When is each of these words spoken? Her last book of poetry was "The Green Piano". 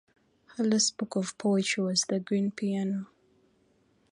Her 0.55 0.63
last 0.63 0.97
book 0.97 1.15
of 1.15 1.37
poetry 1.37 1.83
was 1.83 2.05
"The 2.09 2.19
Green 2.19 2.49
Piano". 2.49 3.05